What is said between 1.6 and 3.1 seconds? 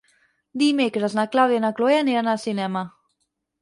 i na Cloè aniran al cinema.